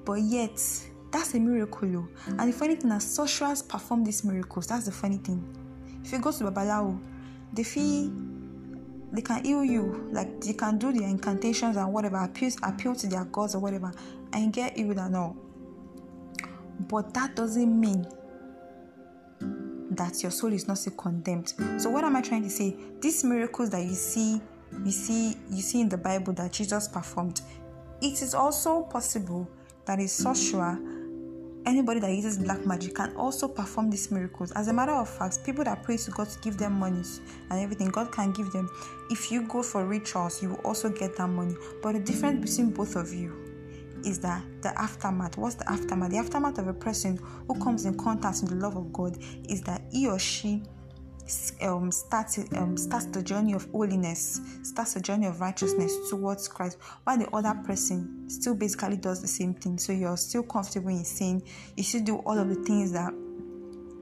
but 0.06 0.22
yet 0.22 0.60
that's 1.12 1.34
a 1.36 1.40
miracle. 1.40 2.08
And 2.28 2.50
the 2.50 2.54
funny 2.54 2.76
thing 2.76 2.92
is, 2.92 3.04
sorcerers 3.04 3.62
perform 3.62 4.04
these 4.04 4.24
miracles. 4.24 4.68
That's 4.68 4.86
the 4.86 4.92
funny 4.92 5.18
thing. 5.18 5.46
If 6.04 6.12
you 6.12 6.20
go 6.20 6.32
to 6.32 6.44
Babalawo, 6.46 7.00
they 7.54 7.64
feel 7.64 8.12
they 9.14 9.22
can 9.22 9.44
heal 9.46 9.64
you. 9.64 10.10
Like 10.12 10.42
they 10.42 10.54
can 10.54 10.78
do 10.78 10.92
their 10.92 11.08
incantations 11.08 11.78
and 11.78 11.94
whatever, 11.94 12.18
appeal, 12.18 12.52
appeal 12.64 12.96
to 12.96 13.08
their 13.08 13.26
gods 13.26 13.56
or 13.56 13.60
whatever, 13.60 13.92
and 14.34 14.52
get 14.52 14.76
healed 14.76 14.98
and 14.98 15.16
all. 15.16 15.38
But 16.90 17.14
that 17.14 17.36
doesn't 17.36 17.80
mean 17.80 18.06
that 19.92 20.22
your 20.24 20.32
soul 20.32 20.52
is 20.52 20.68
not 20.68 20.80
still 20.80 20.94
condemned. 20.94 21.54
So 21.78 21.90
what 21.90 22.04
am 22.04 22.16
I 22.16 22.22
trying 22.22 22.44
to 22.44 22.50
say? 22.50 22.76
These 23.00 23.24
miracles 23.24 23.70
that 23.70 23.84
you 23.84 23.94
see, 23.94 24.42
you 24.84 24.92
see, 24.92 25.38
you 25.52 25.62
see 25.62 25.82
in 25.82 25.90
the 25.90 25.98
Bible 25.98 26.34
that 26.34 26.52
Jesus 26.52 26.88
performed, 26.88 27.42
it 28.02 28.22
is 28.22 28.34
also 28.34 28.82
possible 28.82 29.48
that 29.86 30.00
a 30.00 30.08
sorcerer 30.08 30.80
anybody 31.66 32.00
that 32.00 32.12
uses 32.12 32.38
black 32.38 32.66
magic 32.66 32.96
can 32.96 33.16
also 33.16 33.48
perform 33.48 33.90
these 33.90 34.12
miracles. 34.12 34.52
As 34.52 34.68
a 34.68 34.74
matter 34.74 34.92
of 34.92 35.10
fact, 35.10 35.44
people 35.46 35.64
that 35.64 35.84
pray 35.84 35.98
to 35.98 36.12
God 36.12 36.30
to 36.30 36.40
give 36.40 36.58
them 36.58 36.74
money 36.74 37.04
and 37.50 37.60
everything, 37.60 37.90
God 37.90 38.12
can 38.12 38.32
give 38.32 38.52
them. 38.52 38.70
If 39.10 39.32
you 39.32 39.48
go 39.48 39.64
for 39.64 39.86
rituals, 39.86 40.42
you 40.42 40.50
will 40.50 40.62
also 40.66 40.90
get 40.90 41.16
that 41.18 41.28
money. 41.28 41.56
But 41.82 41.94
the 41.94 42.00
difference 42.00 42.50
between 42.50 42.72
both 42.72 42.96
of 42.96 43.14
you 43.14 43.34
is 44.06 44.20
that 44.20 44.44
the 44.62 44.78
aftermath. 44.80 45.38
What's 45.38 45.56
the 45.56 45.70
aftermath? 45.72 46.12
The 46.12 46.18
aftermath 46.18 46.58
of 46.58 46.68
a 46.68 46.74
person 46.74 47.20
who 47.48 47.60
comes 47.60 47.86
in 47.86 47.98
contact 47.98 48.42
with 48.42 48.50
the 48.52 48.56
love 48.58 48.76
of 48.76 48.92
God 48.92 49.18
is 49.48 49.62
that 49.64 49.82
he 49.92 50.08
or 50.08 50.20
she 50.20 50.62
um, 51.62 51.92
starts 51.92 52.38
um, 52.54 52.78
starts 52.78 53.06
the 53.06 53.24
journey 53.24 53.54
of 53.54 53.70
holiness, 53.72 54.42
starts 54.64 54.94
the 54.94 55.02
journey 55.02 55.28
of 55.28 55.40
righteousness 55.40 55.96
towards 56.10 56.48
Christ, 56.48 56.78
while 57.04 57.18
the 57.18 57.30
other 57.30 57.54
person 57.66 58.30
still 58.30 58.56
basically 58.56 58.98
does 58.98 59.22
the 59.22 59.28
same 59.28 59.54
thing. 59.54 59.78
So 59.78 59.94
you're 59.94 60.18
still 60.18 60.44
comfortable 60.44 60.90
in 60.90 61.06
sin. 61.06 61.42
You 61.78 61.84
still 61.84 62.04
do 62.04 62.18
all 62.18 62.38
of 62.38 62.50
the 62.50 62.56
things 62.64 62.92
that 62.92 63.14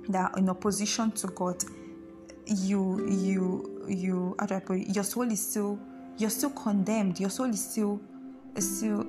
that 0.10 0.32
are 0.32 0.40
in 0.40 0.50
opposition 0.50 1.12
to 1.12 1.28
God. 1.28 1.64
You 2.46 3.08
you 3.08 3.86
you 3.88 4.36
how 4.40 4.48
do 4.48 4.56
I 4.56 4.60
put 4.60 4.80
it? 4.80 4.96
Your 4.96 5.04
soul 5.04 5.32
is 5.32 5.48
still 5.48 5.80
you're 6.18 6.30
still 6.30 6.52
condemned. 6.52 7.20
Your 7.20 7.30
soul 7.30 7.50
is 7.50 7.72
still 7.72 8.02
is 8.56 8.78
still 8.78 9.06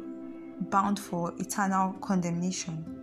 bound 0.70 0.98
for 0.98 1.32
eternal 1.38 1.94
condemnation. 1.94 2.98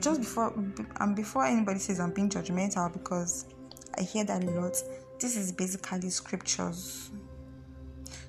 Just 0.00 0.20
before 0.20 0.52
and 1.00 1.14
before 1.14 1.46
anybody 1.46 1.78
says 1.78 2.00
I'm 2.00 2.12
being 2.12 2.28
judgmental 2.28 2.92
because 2.92 3.46
I 3.96 4.02
hear 4.02 4.24
that 4.24 4.44
a 4.44 4.50
lot. 4.50 4.76
This 5.18 5.36
is 5.36 5.52
basically 5.52 6.10
scriptures. 6.10 7.10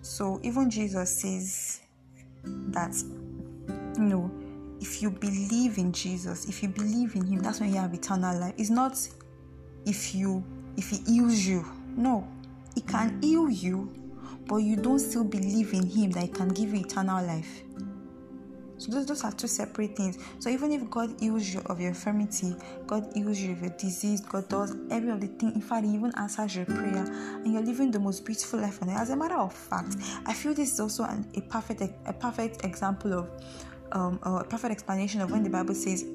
So 0.01 0.39
even 0.43 0.69
Jesus 0.69 1.21
says 1.21 1.81
that 2.43 2.95
you 3.97 4.03
know 4.03 4.31
if 4.81 5.01
you 5.01 5.11
believe 5.11 5.77
in 5.77 5.91
Jesus, 5.91 6.47
if 6.47 6.63
you 6.63 6.69
believe 6.69 7.15
in 7.15 7.25
him, 7.25 7.41
that's 7.41 7.59
when 7.59 7.69
you 7.69 7.79
have 7.79 7.93
eternal 7.93 8.37
life. 8.39 8.53
It's 8.57 8.69
not 8.69 8.97
if 9.85 10.15
you 10.15 10.43
if 10.77 10.89
he 10.89 10.97
heals 11.05 11.45
you. 11.45 11.65
No. 11.95 12.27
He 12.75 12.81
can 12.81 13.21
heal 13.21 13.49
you, 13.49 13.91
but 14.47 14.57
you 14.57 14.75
don't 14.75 14.99
still 14.99 15.23
believe 15.23 15.73
in 15.73 15.85
him 15.85 16.11
that 16.11 16.21
he 16.21 16.27
can 16.29 16.49
give 16.49 16.73
you 16.73 16.81
eternal 16.81 17.25
life. 17.25 17.63
So 18.79 18.91
those, 18.91 19.05
those 19.05 19.23
are 19.23 19.31
two 19.31 19.47
separate 19.47 19.95
things. 19.95 20.17
So 20.39 20.49
even 20.49 20.71
if 20.71 20.89
God 20.89 21.13
heals 21.19 21.53
you 21.53 21.61
of 21.65 21.79
your 21.79 21.89
infirmity, 21.89 22.55
God 22.87 23.11
heals 23.13 23.39
you 23.39 23.51
of 23.51 23.61
your 23.61 23.71
disease, 23.71 24.21
God 24.21 24.47
does 24.49 24.75
every 24.89 25.11
of 25.11 25.21
the 25.21 25.27
thing. 25.27 25.53
In 25.53 25.61
fact, 25.61 25.85
He 25.85 25.93
even 25.93 26.11
answers 26.17 26.55
your 26.55 26.65
prayer, 26.65 27.05
and 27.05 27.53
you're 27.53 27.61
living 27.61 27.91
the 27.91 27.99
most 27.99 28.25
beautiful 28.25 28.59
life 28.59 28.79
earth. 28.81 28.89
As 28.89 29.09
a 29.09 29.15
matter 29.15 29.37
of 29.37 29.53
fact, 29.53 29.97
I 30.25 30.33
feel 30.33 30.53
this 30.53 30.73
is 30.73 30.79
also 30.79 31.03
an, 31.03 31.29
a 31.35 31.41
perfect 31.41 31.81
a 31.81 32.13
perfect 32.13 32.65
example 32.65 33.13
of 33.13 33.29
um, 33.91 34.19
a 34.23 34.43
perfect 34.43 34.71
explanation 34.71 35.21
of 35.21 35.31
when 35.31 35.43
the 35.43 35.49
Bible 35.49 35.75
says 35.75 36.05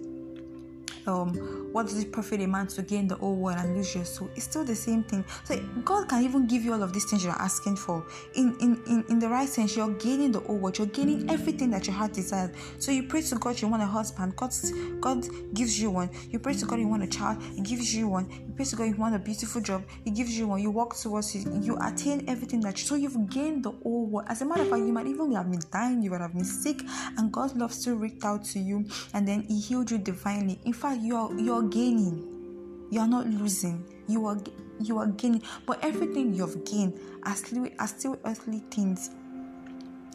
um 1.06 1.70
what 1.73 1.87
does 1.87 1.99
it 1.99 2.12
profit 2.12 2.40
a 2.40 2.46
man 2.46 2.68
to 2.68 2.82
gain 2.82 3.08
the 3.08 3.16
whole 3.16 3.34
world 3.34 3.58
and 3.58 3.76
lose 3.76 3.94
your 3.94 4.04
soul? 4.04 4.30
It's 4.37 4.44
still 4.44 4.64
the 4.64 4.75
same 4.75 5.02
thing. 5.02 5.25
So 5.44 5.58
god 5.84 6.08
can 6.08 6.23
even 6.23 6.46
give 6.46 6.64
you 6.64 6.73
all 6.73 6.82
of 6.82 6.92
these 6.92 7.04
things 7.04 7.25
you're 7.25 7.32
asking 7.32 7.76
for. 7.76 8.06
In 8.34 8.56
in 8.61 8.80
in, 8.87 9.04
in 9.08 9.18
the 9.18 9.28
right 9.28 9.49
sense 9.49 9.76
you're 9.76 9.92
gaining 9.94 10.32
the 10.32 10.40
whole 10.40 10.58
world. 10.58 10.78
You're 10.78 10.87
gaining 10.88 11.28
everything 11.30 11.70
that 11.70 11.87
your 11.87 11.96
heart 11.96 12.12
desires. 12.12 12.54
So 12.78 12.92
you 12.92 13.02
pray 13.04 13.23
to 13.23 13.34
god 13.37 13.61
you 13.61 13.68
want 13.68 13.82
a 13.82 13.87
husband. 13.87 14.37
God 14.37 14.54
god 15.00 15.26
gives 15.54 15.80
you 15.80 15.90
one. 15.90 16.11
You 16.30 16.38
pray 16.38 16.54
to 16.54 16.66
god 16.66 16.78
you 16.78 16.88
want 16.88 17.02
a 17.02 17.08
child. 17.08 17.42
He 17.42 17.61
gives 17.61 17.94
you 17.94 18.08
one. 18.08 18.30
You 18.30 18.52
pray 18.54 18.64
to 18.64 18.76
god 18.76 18.84
you 18.84 18.96
want 18.96 19.14
a 19.14 19.18
beautiful 19.18 19.61
job. 19.61 19.84
He 20.04 20.11
gives 20.11 20.38
you 20.38 20.49
one. 20.49 20.61
You 20.61 20.70
walk 20.70 20.96
towards 20.96 21.34
it 21.34 21.46
you 21.64 21.76
attain 21.80 22.25
everything 22.28 22.61
that 22.61 22.78
you, 22.78 22.87
so 22.87 22.94
you've 22.94 23.28
gained 23.30 23.64
the 23.64 23.70
whole 23.70 24.06
world. 24.06 24.26
As 24.28 24.42
a 24.42 24.44
matter 24.44 24.62
of 24.62 24.68
fact 24.68 24.80
you 24.80 24.92
might 24.92 25.06
even 25.06 25.32
have 25.32 25.50
been 25.50 25.62
dying. 25.73 26.02
You 26.02 26.11
might 26.11 26.20
have 26.20 26.34
been 26.34 26.44
sick. 26.44 26.82
And 27.16 27.32
god's 27.32 27.54
love 27.54 27.73
still 27.73 27.96
reached 27.96 28.25
out 28.25 28.44
to 28.46 28.58
you. 28.58 28.84
And 29.12 29.26
then 29.26 29.42
he 29.42 29.61
healed 29.61 29.90
you 29.90 29.99
divinely. 29.99 30.61
In 30.64 30.73
fact 30.73 30.94
you're 30.95 31.33
you're 31.39 31.63
gaining. 31.63 32.89
You 32.91 33.01
are 33.01 33.09
not 33.09 33.27
losing. 33.27 33.85
You 34.09 34.27
are 34.27 34.39
you 34.81 34.99
are 34.99 35.07
gaining. 35.07 35.43
But 35.67 35.83
everything 35.85 36.35
you've 36.35 36.65
gained 36.65 36.99
are 37.25 37.35
still 37.35 37.69
are 37.79 37.89
still 37.89 38.19
earthly 38.25 38.63
things. 38.71 39.11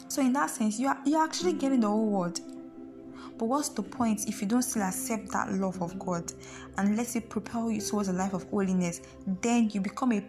So 0.07 0.21
in 0.21 0.33
that 0.33 0.49
sense 0.49 0.79
you 0.79 0.87
are 0.87 0.99
you're 1.05 1.23
actually 1.23 1.53
getting 1.53 1.81
the 1.81 1.87
whole 1.87 2.07
world. 2.07 2.39
But 3.37 3.45
what's 3.45 3.69
the 3.69 3.83
point 3.83 4.27
if 4.27 4.41
you 4.41 4.47
don't 4.47 4.61
still 4.61 4.83
accept 4.83 5.31
that 5.31 5.53
love 5.53 5.81
of 5.81 5.97
God 5.97 6.33
and 6.77 6.97
let 6.97 7.15
it 7.15 7.29
propel 7.29 7.71
you 7.71 7.79
towards 7.79 8.09
a 8.09 8.13
life 8.13 8.33
of 8.33 8.43
holiness? 8.49 9.01
Then 9.41 9.69
you 9.71 9.79
become 9.79 10.11
a, 10.11 10.21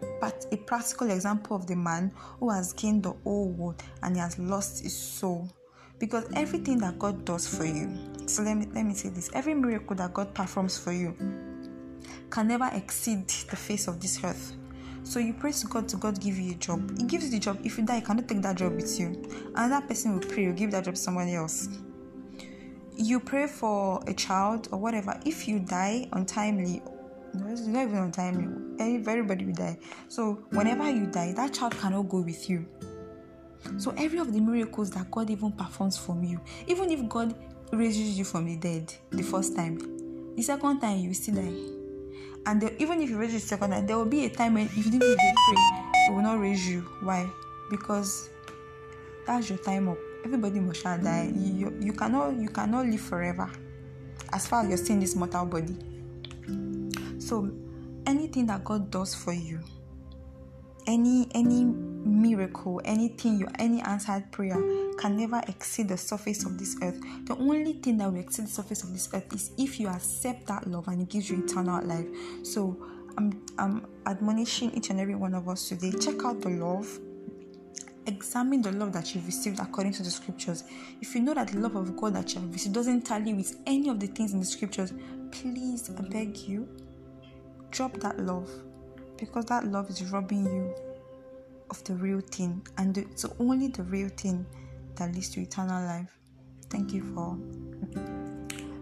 a 0.52 0.56
practical 0.56 1.10
example 1.10 1.56
of 1.56 1.66
the 1.66 1.74
man 1.74 2.12
who 2.38 2.50
has 2.50 2.72
gained 2.72 3.02
the 3.02 3.12
whole 3.24 3.48
world 3.48 3.82
and 4.04 4.14
he 4.14 4.20
has 4.20 4.38
lost 4.38 4.84
his 4.84 4.96
soul. 4.96 5.50
Because 6.00 6.24
everything 6.34 6.78
that 6.78 6.98
God 6.98 7.24
does 7.24 7.46
for 7.46 7.64
you, 7.64 7.96
so 8.26 8.42
let 8.42 8.56
me 8.56 8.66
let 8.74 8.84
me 8.84 8.94
say 8.94 9.10
this: 9.10 9.30
every 9.32 9.54
miracle 9.54 9.94
that 9.96 10.12
God 10.12 10.34
performs 10.34 10.76
for 10.76 10.92
you 10.92 11.14
can 12.30 12.48
never 12.48 12.68
exceed 12.72 13.28
the 13.28 13.56
face 13.56 13.86
of 13.86 14.00
this 14.00 14.24
earth. 14.24 14.56
So 15.04 15.20
you 15.20 15.32
pray 15.32 15.52
to 15.52 15.66
God 15.68 15.88
to 15.90 15.96
God 15.96 16.20
give 16.20 16.36
you 16.38 16.52
a 16.52 16.56
job. 16.56 16.98
He 16.98 17.04
gives 17.04 17.26
you 17.26 17.30
the 17.30 17.38
job. 17.38 17.60
If 17.62 17.78
you 17.78 17.86
die, 17.86 18.00
cannot 18.00 18.26
take 18.26 18.42
that 18.42 18.56
job 18.56 18.74
with 18.74 18.98
you. 18.98 19.22
Another 19.54 19.86
person 19.86 20.18
will 20.18 20.26
pray, 20.26 20.46
will 20.48 20.54
give 20.54 20.72
that 20.72 20.84
job 20.84 20.94
to 20.94 21.00
somebody 21.00 21.34
else 21.34 21.68
you 23.00 23.18
pray 23.18 23.46
for 23.46 24.02
a 24.06 24.14
child 24.14 24.68
or 24.72 24.78
whatever, 24.78 25.18
if 25.24 25.48
you 25.48 25.58
die 25.58 26.06
untimely, 26.12 26.82
it's 27.46 27.62
not 27.62 27.84
even 27.84 27.98
untimely, 27.98 28.48
everybody 28.78 29.46
will 29.46 29.54
die. 29.54 29.78
So, 30.08 30.44
whenever 30.50 30.90
you 30.90 31.06
die, 31.06 31.32
that 31.32 31.54
child 31.54 31.78
cannot 31.78 32.08
go 32.08 32.20
with 32.20 32.50
you. 32.50 32.66
So, 33.78 33.92
every 33.96 34.18
of 34.18 34.32
the 34.32 34.40
miracles 34.40 34.90
that 34.92 35.10
God 35.10 35.30
even 35.30 35.52
performs 35.52 35.98
from 35.98 36.24
you, 36.24 36.40
even 36.66 36.90
if 36.90 37.08
God 37.08 37.34
raises 37.72 38.18
you 38.18 38.24
from 38.24 38.46
the 38.46 38.56
dead 38.56 38.92
the 39.10 39.22
first 39.22 39.54
time, 39.54 40.34
the 40.34 40.42
second 40.42 40.80
time 40.80 40.98
you 40.98 41.14
still 41.14 41.36
die. 41.36 41.52
And 42.46 42.60
the, 42.60 42.82
even 42.82 43.02
if 43.02 43.10
you 43.10 43.18
raise 43.18 43.32
the 43.32 43.40
second 43.40 43.70
time, 43.70 43.86
there 43.86 43.96
will 43.98 44.06
be 44.06 44.24
a 44.24 44.30
time 44.30 44.54
when 44.54 44.66
if 44.66 44.86
you 44.86 44.98
pray, 44.98 45.16
it 46.08 46.12
will 46.12 46.22
not 46.22 46.40
raise 46.40 46.66
you. 46.66 46.80
Why? 47.02 47.28
Because 47.70 48.30
that's 49.26 49.48
your 49.48 49.58
time 49.58 49.88
up 49.88 49.98
everybody 50.24 50.60
must 50.60 50.82
shall 50.82 50.98
die 50.98 51.32
you, 51.34 51.76
you 51.80 51.92
cannot 51.92 52.34
you 52.36 52.48
cannot 52.48 52.86
live 52.86 53.00
forever 53.00 53.50
as 54.32 54.46
far 54.46 54.62
as 54.62 54.68
you're 54.68 54.76
seeing 54.76 55.00
this 55.00 55.14
mortal 55.14 55.46
body 55.46 55.76
so 57.18 57.50
anything 58.06 58.46
that 58.46 58.64
god 58.64 58.90
does 58.90 59.14
for 59.14 59.32
you 59.32 59.60
any 60.86 61.28
any 61.34 61.64
miracle 62.04 62.80
anything 62.84 63.38
you 63.38 63.48
any 63.58 63.80
answered 63.82 64.30
prayer 64.30 64.56
can 64.98 65.16
never 65.16 65.40
exceed 65.48 65.88
the 65.88 65.96
surface 65.96 66.44
of 66.44 66.58
this 66.58 66.76
earth. 66.82 67.00
The 67.26 67.36
only 67.36 67.74
thing 67.74 67.98
that 67.98 68.12
will 68.12 68.20
exceed 68.20 68.46
the 68.46 68.50
surface 68.50 68.82
of 68.82 68.92
this 68.92 69.08
earth 69.12 69.32
is 69.32 69.52
if 69.58 69.78
you 69.78 69.88
accept 69.88 70.46
that 70.46 70.66
love 70.66 70.88
and 70.88 71.02
it 71.02 71.08
gives 71.08 71.30
you 71.30 71.44
eternal 71.44 71.84
life. 71.84 72.06
So 72.42 72.76
i'm 73.18 73.42
i'm 73.58 73.86
admonishing 74.06 74.70
each 74.72 74.90
and 74.90 75.00
every 75.00 75.16
one 75.16 75.34
of 75.34 75.48
us 75.48 75.68
today 75.68 75.92
check 75.92 76.24
out 76.24 76.40
the 76.40 76.50
love. 76.50 76.98
Examine 78.06 78.62
the 78.62 78.72
love 78.72 78.92
that 78.92 79.14
you've 79.14 79.26
received 79.26 79.60
according 79.60 79.92
to 79.92 80.02
the 80.02 80.10
scriptures. 80.10 80.64
If 81.00 81.14
you 81.14 81.20
know 81.20 81.34
that 81.34 81.48
the 81.48 81.58
love 81.58 81.76
of 81.76 81.96
God 81.96 82.14
that 82.14 82.34
you 82.34 82.40
have 82.40 82.52
received 82.52 82.74
doesn't 82.74 83.02
tally 83.02 83.34
with 83.34 83.56
any 83.66 83.88
of 83.88 84.00
the 84.00 84.06
things 84.06 84.32
in 84.32 84.40
the 84.40 84.46
scriptures, 84.46 84.92
please, 85.30 85.90
I 85.96 86.02
beg 86.02 86.36
you, 86.38 86.66
drop 87.70 87.92
that 88.00 88.18
love 88.18 88.50
because 89.18 89.44
that 89.46 89.66
love 89.66 89.90
is 89.90 90.02
robbing 90.10 90.46
you 90.46 90.74
of 91.70 91.82
the 91.84 91.94
real 91.94 92.20
thing, 92.20 92.66
and 92.76 92.98
it's 92.98 93.24
only 93.38 93.68
the 93.68 93.82
real 93.84 94.08
thing 94.10 94.44
that 94.96 95.14
leads 95.14 95.30
to 95.30 95.40
eternal 95.40 95.82
life. 95.86 96.18
Thank 96.68 96.92
you 96.92 97.02
for 97.14 97.38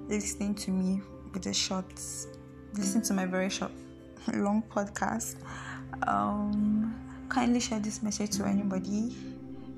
listening 0.09 0.55
to 0.57 0.71
me 0.71 1.01
with 1.33 1.47
a 1.47 1.55
short, 1.55 1.93
listen 2.75 3.03
to 3.03 3.15
my 3.15 3.27
very 3.27 3.51
short, 3.51 3.73
long 4.35 4.63
podcast. 4.63 5.37
Um, 6.07 6.95
kindly 7.29 7.61
share 7.61 7.81
this 7.81 8.03
message 8.03 8.33
to 8.39 8.47
anybody, 8.47 9.15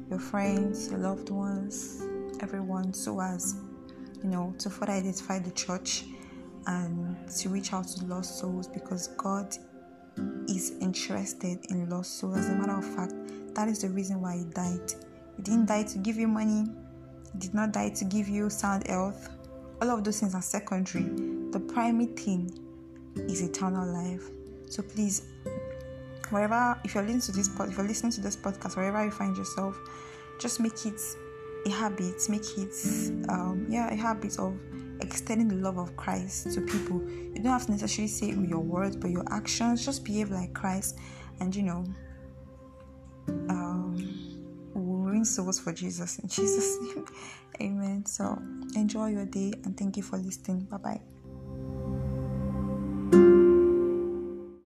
your 0.08 0.20
friends, 0.20 0.90
your 0.90 1.00
loved 1.00 1.30
ones, 1.30 2.02
everyone, 2.40 2.94
so 2.94 3.20
as 3.20 3.56
you 4.22 4.28
know 4.28 4.54
to 4.58 4.68
further 4.70 4.92
identify 4.92 5.38
the 5.38 5.50
church 5.52 6.04
and 6.66 7.16
to 7.28 7.48
reach 7.48 7.72
out 7.72 7.86
to 7.88 8.04
lost 8.04 8.38
souls 8.38 8.66
because 8.66 9.08
God 9.16 9.56
is 10.48 10.72
interested 10.80 11.64
in 11.70 11.88
lost 11.88 12.18
souls. 12.18 12.38
As 12.38 12.48
a 12.48 12.54
matter 12.54 12.76
of 12.76 12.84
fact, 12.84 13.14
that 13.54 13.68
is 13.68 13.82
the 13.82 13.88
reason 13.88 14.20
why 14.20 14.38
He 14.38 14.44
died. 14.44 14.92
He 15.36 15.42
didn't 15.42 15.66
die 15.66 15.84
to 15.84 15.98
give 15.98 16.16
you 16.16 16.28
money, 16.28 16.66
He 17.32 17.38
did 17.38 17.54
not 17.54 17.72
die 17.72 17.90
to 17.90 18.04
give 18.04 18.28
you 18.28 18.50
sound 18.50 18.86
health. 18.86 19.28
All 19.80 19.90
of 19.90 20.04
those 20.04 20.20
things 20.20 20.34
are 20.34 20.42
secondary. 20.42 21.04
The 21.50 21.60
primary 21.60 22.06
thing 22.06 22.50
is 23.16 23.42
eternal 23.42 23.86
life. 23.86 24.24
So 24.68 24.82
please, 24.82 25.22
wherever 26.30 26.78
if 26.84 26.94
you're 26.94 27.02
listening 27.02 27.22
to 27.22 27.32
this 27.32 27.48
pod, 27.48 27.70
if 27.70 27.76
you're 27.76 27.86
listening 27.86 28.12
to 28.12 28.20
this 28.20 28.36
podcast, 28.36 28.76
wherever 28.76 29.04
you 29.04 29.10
find 29.10 29.36
yourself, 29.36 29.78
just 30.38 30.60
make 30.60 30.86
it 30.86 31.00
a 31.66 31.70
habit, 31.70 32.28
make 32.28 32.58
it 32.58 32.74
um, 33.28 33.66
yeah, 33.68 33.90
a 33.90 33.96
habit 33.96 34.38
of 34.38 34.54
extending 35.00 35.48
the 35.48 35.56
love 35.56 35.78
of 35.78 35.96
Christ 35.96 36.52
to 36.54 36.60
people. 36.60 37.00
You 37.08 37.34
don't 37.36 37.46
have 37.46 37.66
to 37.66 37.72
necessarily 37.72 38.08
say 38.08 38.30
it 38.30 38.36
with 38.36 38.48
your 38.48 38.60
words, 38.60 38.96
but 38.96 39.10
your 39.10 39.24
actions 39.30 39.84
just 39.84 40.04
behave 40.04 40.30
like 40.30 40.52
Christ, 40.54 40.98
and 41.40 41.54
you 41.54 41.62
know, 41.62 41.84
um, 43.48 44.70
we'll 44.74 45.12
win 45.12 45.24
souls 45.24 45.58
for 45.58 45.72
Jesus 45.72 46.18
in 46.18 46.28
Jesus' 46.28 46.78
name. 46.80 47.04
Amen. 47.60 48.06
So 48.06 48.40
enjoy 48.74 49.10
your 49.10 49.26
day 49.26 49.52
and 49.64 49.76
thank 49.76 49.96
you 49.96 50.02
for 50.02 50.16
listening. 50.16 50.60
Bye 50.60 50.76
bye. 50.78 51.00